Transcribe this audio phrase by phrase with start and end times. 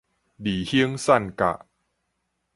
[0.03, 0.03] 裂
[0.65, 1.67] 胸散甲